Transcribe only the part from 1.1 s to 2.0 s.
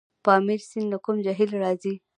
جهیل راځي؟